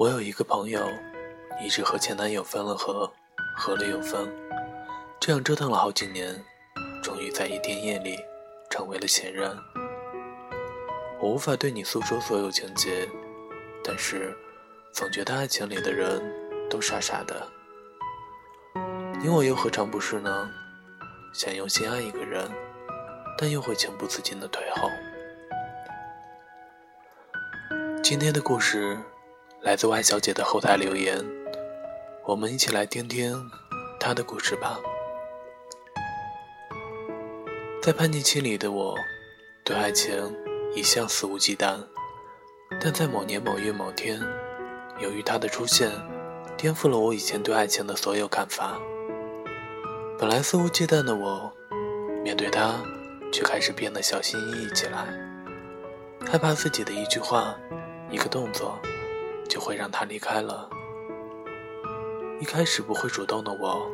[0.00, 0.80] 我有一个朋友，
[1.62, 3.12] 一直和前男友分了合，
[3.54, 4.26] 合了又分，
[5.20, 6.42] 这样折腾了好几年，
[7.02, 8.16] 终于在一天夜里
[8.70, 9.54] 成为了前任。
[11.20, 13.06] 我无法对你诉说所有情节，
[13.84, 14.34] 但是
[14.90, 16.18] 总觉得爱情里的人
[16.70, 17.46] 都傻傻的。
[19.20, 20.50] 你我又何尝不是呢？
[21.34, 22.50] 想用心爱一个人，
[23.36, 24.88] 但又会情不自禁的退后。
[28.02, 28.98] 今天的故事。
[29.62, 31.22] 来自 Y 小姐的后台留言，
[32.24, 33.50] 我们一起来听听
[33.98, 34.80] 她的故事吧。
[37.82, 38.96] 在叛逆期里的我，
[39.62, 40.34] 对爱情
[40.74, 41.76] 一向肆无忌惮，
[42.80, 44.18] 但在某年某月某天，
[44.98, 45.90] 由于他的出现，
[46.56, 48.80] 颠覆了我以前对爱情的所有看法。
[50.18, 51.52] 本来肆无忌惮的我，
[52.24, 52.76] 面对他，
[53.30, 55.06] 却开始变得小心翼翼起来，
[56.26, 57.54] 害怕自己的一句话，
[58.10, 58.80] 一个动作。
[59.50, 60.70] 就会让他离开了。
[62.40, 63.84] 一开始不会主动的我，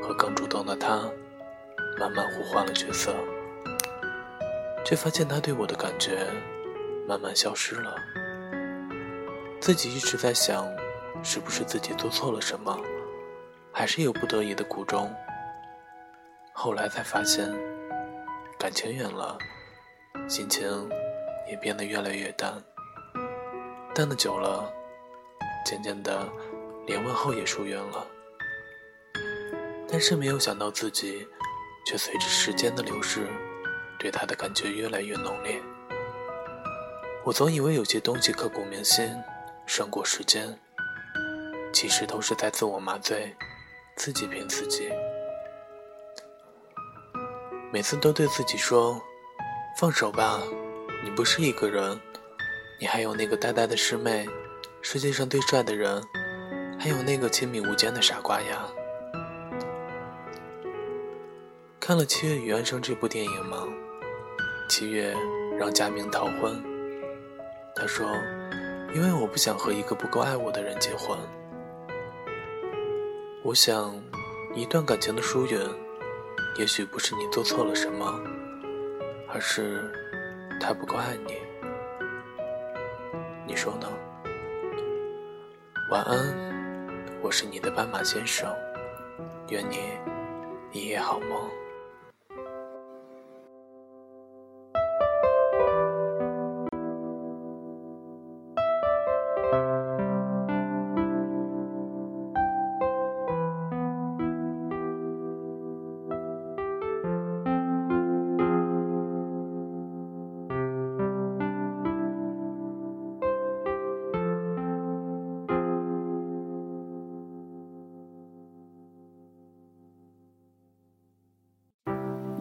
[0.00, 1.00] 和更主动的他，
[1.98, 3.12] 慢慢互换了角色，
[4.86, 6.26] 却发现他对我的感觉
[7.08, 7.96] 慢慢消失了。
[9.60, 10.64] 自己一直在想，
[11.24, 12.78] 是不是自己做错了什么，
[13.72, 15.12] 还是有不得已的苦衷？
[16.52, 17.52] 后来才发现，
[18.56, 19.36] 感情远了，
[20.28, 20.64] 心情
[21.50, 22.54] 也变得越来越淡，
[23.92, 24.72] 淡的久了。
[25.64, 26.28] 渐渐的，
[26.86, 28.06] 连问候也疏远了。
[29.88, 31.26] 但是没有想到自己，
[31.86, 33.26] 却随着时间的流逝，
[33.98, 35.62] 对他的感觉越来越浓烈。
[37.24, 39.10] 我总以为有些东西刻骨铭心，
[39.66, 40.58] 胜过时间，
[41.72, 43.34] 其实都是在自我麻醉，
[43.96, 44.90] 自己骗自己。
[47.72, 49.00] 每次都对自己说
[49.80, 50.40] ：“放手吧，
[51.02, 51.98] 你不是一个人，
[52.78, 54.28] 你还有那个呆呆的师妹。”
[54.86, 56.04] 世界上最帅的人，
[56.78, 58.68] 还有那个亲密无间的傻瓜呀！
[61.80, 63.66] 看了《七月与安生》这部电影吗？
[64.68, 65.16] 七月
[65.58, 66.62] 让佳明逃婚，
[67.74, 68.06] 他说
[68.94, 71.18] ：“因为我不想和一个不够爱我的人结婚。”
[73.42, 73.98] 我想，
[74.54, 75.66] 一段感情的疏远，
[76.58, 78.20] 也许不是你做错了什么，
[79.32, 79.90] 而是
[80.60, 81.38] 他不够爱你。
[83.46, 83.88] 你说呢？
[85.90, 86.34] 晚安，
[87.20, 88.50] 我是你的斑马先生，
[89.50, 89.76] 愿你
[90.72, 91.50] 一夜好梦。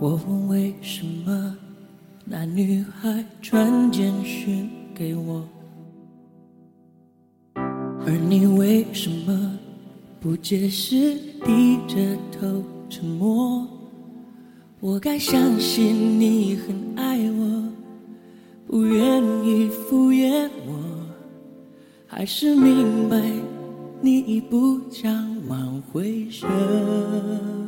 [0.00, 1.54] 我问为什么
[2.24, 5.46] 那女孩传简讯给我，
[7.54, 9.58] 而你为什么
[10.18, 13.68] 不解释，低着头沉默？
[14.80, 17.62] 我该相信你很爱我，
[18.66, 20.82] 不愿意敷衍我，
[22.06, 23.20] 还是明白
[24.00, 27.59] 你已不想挽回什么？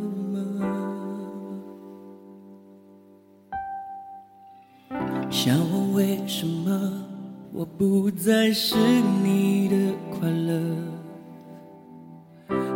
[5.30, 6.92] 想问为什么
[7.52, 8.76] 我不再是
[9.22, 9.76] 你的
[10.10, 10.60] 快乐？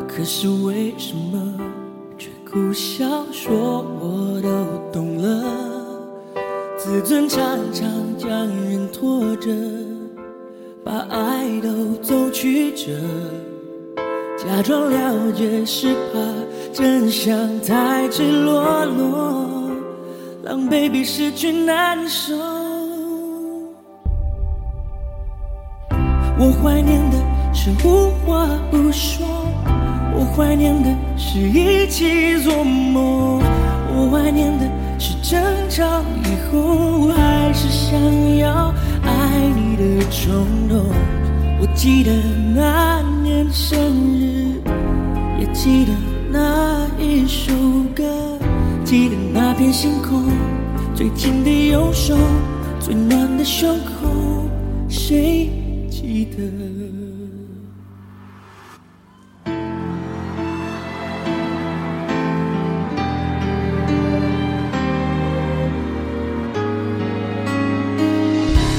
[0.08, 1.60] 可是为什么
[2.16, 5.44] 却苦笑说我都懂了？
[6.78, 7.40] 自尊常
[7.72, 9.50] 常将人拖着，
[10.84, 12.92] 把爱都走曲折，
[14.36, 16.18] 假装了解是怕
[16.72, 19.56] 真相太赤裸裸。
[20.56, 22.34] 让 baby 失去难受。
[26.38, 27.19] 我怀念的
[27.53, 29.26] 是无话不说，
[30.14, 30.88] 我怀念的
[31.19, 33.43] 是一起做梦，
[33.91, 34.67] 我怀念的
[34.99, 35.38] 是争
[35.69, 35.85] 吵
[36.25, 38.73] 以后还是想要
[39.05, 40.87] 爱你的冲动。
[41.61, 42.11] 我记得
[42.55, 43.79] 那年生
[44.19, 44.59] 日，
[45.38, 45.93] 也记得
[46.31, 47.52] 那一首
[47.94, 48.36] 歌。
[48.87, 50.23] 记得那片星空，
[50.94, 52.17] 最紧的右手，
[52.79, 54.49] 最暖的胸口，
[54.88, 55.50] 谁
[55.91, 56.37] 记得？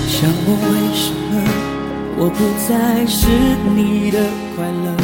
[0.08, 1.32] 想我为什么
[2.18, 3.28] 我不再是
[3.76, 4.18] 你的
[4.56, 4.96] 快乐。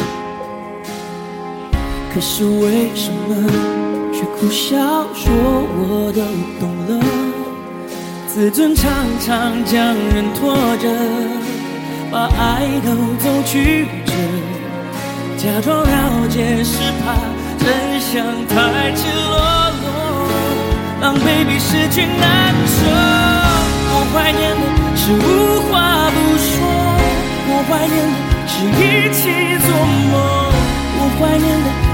[2.14, 3.83] 可是为什么
[4.40, 4.76] 苦笑
[5.14, 6.20] 说我都
[6.60, 6.92] 懂了？
[8.26, 8.90] 自尊常
[9.20, 10.88] 常将人拖着，
[12.10, 12.90] 把爱都
[13.22, 14.12] 走曲折，
[15.38, 17.14] 假装了解是怕
[17.58, 19.38] 真相太赤裸
[19.80, 19.86] 裸，
[21.00, 22.76] 让 baby 失去难舍。
[23.96, 24.62] 我怀念的
[24.96, 26.52] 是无话不说，
[27.48, 28.14] 我怀念的
[28.50, 28.82] 是一
[29.14, 29.22] 起
[29.64, 29.66] 做
[30.10, 30.12] 梦，
[30.98, 31.93] 我怀念的。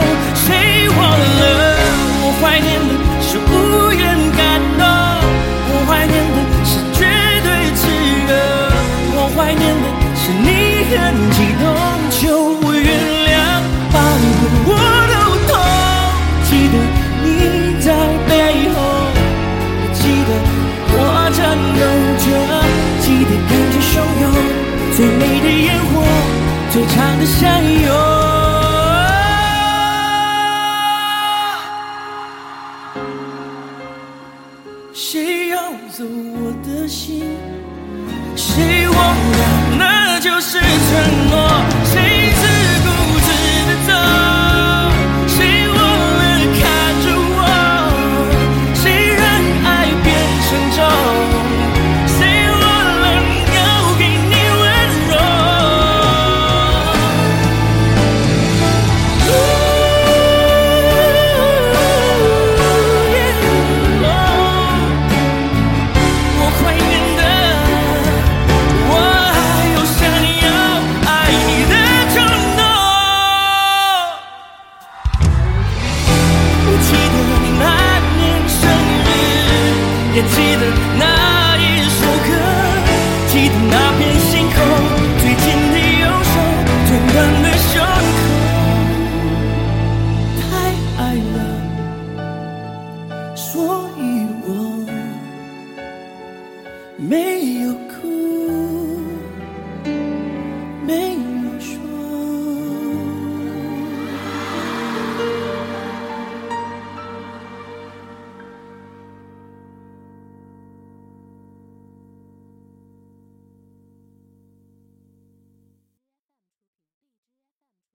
[40.91, 41.20] 就